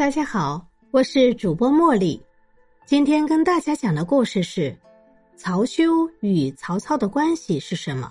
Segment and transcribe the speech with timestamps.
[0.00, 2.18] 大家好，我是主播茉莉。
[2.86, 4.74] 今天跟大家讲的故事是
[5.36, 8.10] 曹休与曹操的关系是什么？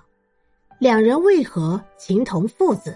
[0.78, 2.96] 两人为何情同父子？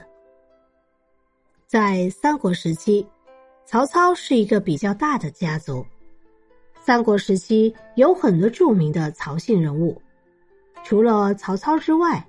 [1.66, 3.04] 在三国时期，
[3.66, 5.84] 曹操是一个比较大的家族。
[6.80, 10.00] 三国时期有很多著名的曹姓人物，
[10.84, 12.24] 除了曹操之外，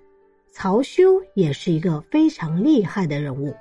[0.50, 3.54] 曹休也是一个非常厉害的人物。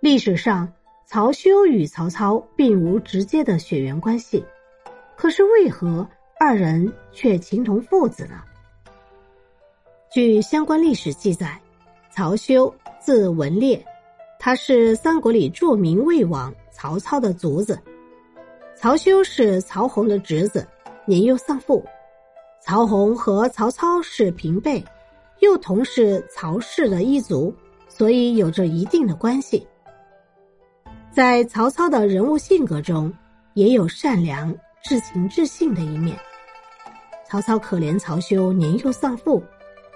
[0.00, 0.70] 历史上，
[1.06, 4.44] 曹休与曹操并无直接的血缘关系，
[5.16, 6.06] 可是为何
[6.40, 8.42] 二人却情同父子呢？
[10.10, 11.60] 据相关历史记载，
[12.10, 13.84] 曹休字文烈，
[14.38, 17.78] 他是三国里著名魏王曹操的族子。
[18.74, 20.66] 曹休是曹洪的侄子，
[21.06, 21.84] 年幼丧父。
[22.60, 24.82] 曹洪和曹操是平辈，
[25.40, 27.54] 又同是曹氏的一族，
[27.88, 29.66] 所以有着一定的关系。
[31.14, 33.12] 在曹操的人物性格中，
[33.52, 36.18] 也有善良、至情至性的一面。
[37.24, 39.40] 曹操可怜曹休年幼丧父，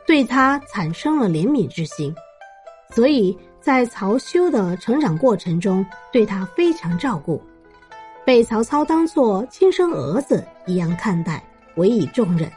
[0.07, 2.15] 对他产生了怜悯之心，
[2.95, 7.43] 所以在曹休的成长过程中，对他非常照顾。
[8.25, 11.43] 被曹操当作亲生儿子一样看待，
[11.75, 12.49] 委以重任。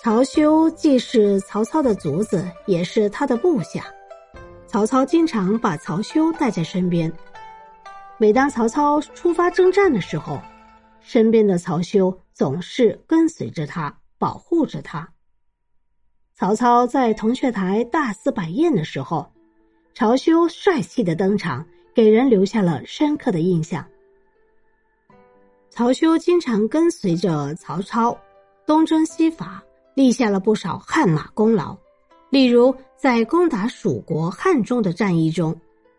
[0.00, 3.84] 曹休既是曹操的族子，也是他的部下。
[4.72, 7.12] 曹操经常把曹休带在身边。
[8.16, 10.40] 每当曹操出发征战的时候，
[11.02, 15.06] 身边的曹休总是跟随着他，保护着他。
[16.34, 19.30] 曹操在铜雀台大肆摆宴的时候，
[19.92, 21.66] 曹休帅气的登场。
[21.94, 23.86] 给人留下了深刻的印象。
[25.68, 28.18] 曹休经常跟随着曹操
[28.64, 29.62] 东征西伐，
[29.94, 31.76] 立下了不少汗马功劳。
[32.32, 35.54] 例如，在攻打蜀国汉中的战役中，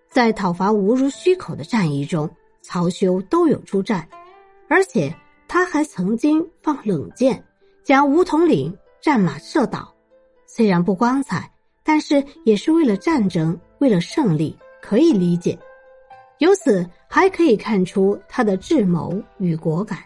[0.10, 2.28] 在讨伐吴如虚口的战役中，
[2.64, 4.10] 曹休都有出战。
[4.68, 5.16] 而且，
[5.48, 7.44] 他还曾经放冷箭，
[7.84, 9.94] 将吴统领战马射倒。
[10.48, 11.48] 虽然不光彩，
[11.84, 15.56] 但是也是为了战争，为了胜利，可以理解。
[16.40, 20.00] 由此还可以看出他的智谋与果敢。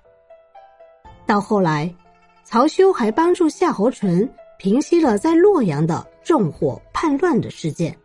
[1.25, 1.89] 到后来，
[2.43, 7.95] 曹休还帮助夏侯淳平息了在洛阳的纵火叛乱的事件，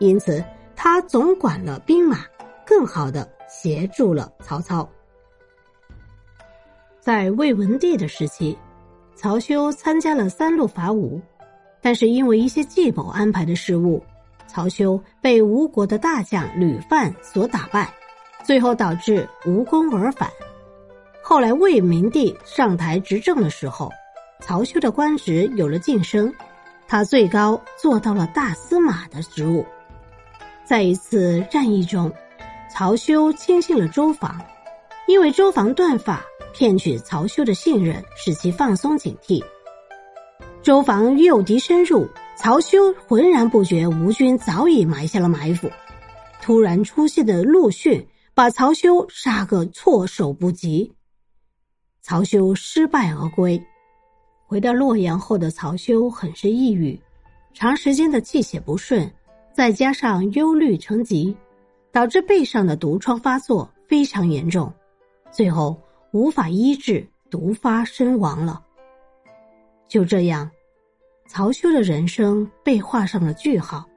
[0.00, 2.26] 因此他总管了兵马，
[2.66, 4.88] 更好的协助了曹操。
[6.98, 8.58] 在魏文帝的时期，
[9.14, 11.20] 曹休参加了三路伐吴，
[11.80, 14.02] 但是因为一些计谋安排的失误。
[14.48, 17.94] 曹休被吴国的大将吕范所打败，
[18.42, 20.28] 最后导致无功而返。
[21.22, 23.88] 后来魏明帝上台执政的时候，
[24.40, 26.34] 曹休的官职有了晋升，
[26.92, 29.64] 他最高做到了大司马的职务。
[30.62, 32.12] 在一次战役中，
[32.70, 34.38] 曹休轻信了周防，
[35.08, 36.22] 因为周防断法
[36.52, 39.42] 骗取曹休的信任，使其放松警惕。
[40.62, 42.06] 周防诱敌深入。
[42.36, 45.70] 曹休浑然不觉吴军早已埋下了埋伏，
[46.42, 50.92] 突然出现的陆逊把曹休杀个措手不及。
[52.02, 53.62] 曹休失败而归，
[54.52, 57.00] 回到洛阳后的曹休很是抑郁，
[57.54, 59.10] 长时间的气血不顺，
[59.50, 61.34] 再加上忧虑成疾，
[61.90, 64.70] 导致背上的毒疮发作非常严重，
[65.30, 65.74] 最后
[66.10, 68.62] 无法医治，毒发身亡了。
[69.88, 70.50] 就这样。
[71.26, 73.88] 曹休的人生被画上了句号，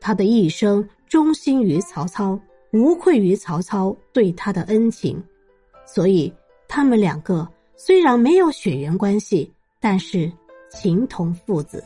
[0.00, 2.40] 他的一生忠心于曹操，
[2.72, 5.22] 无愧于曹操对他的恩情，
[5.84, 6.32] 所以
[6.66, 7.46] 他们两个
[7.76, 10.30] 虽然没有血缘关系，但是
[10.70, 11.82] 情同父子。